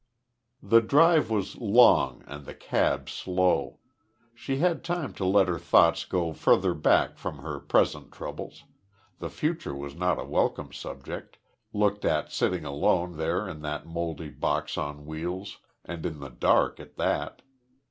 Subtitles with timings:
[0.63, 3.77] The drive was long and the cab slow.
[4.33, 8.63] She had time to let her thoughts go further back from her present troubles
[9.19, 11.37] the future was not a welcome subject,
[11.71, 16.79] looked at sitting alone there in that mouldy box on wheels, and in the dark
[16.79, 17.43] at that.